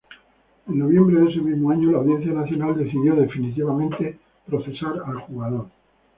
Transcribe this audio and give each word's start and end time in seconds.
En 0.67 0.79
noviembre 0.79 1.21
de 1.21 1.29
ese 1.29 1.41
mismo 1.41 1.69
año, 1.69 1.91
la 1.91 1.99
Audiencia 1.99 2.33
Nacional 2.33 2.75
decidió 2.75 3.13
definitivamente 3.15 4.17
procesar 4.47 4.93
al 5.05 5.19
jugador. 5.19 5.67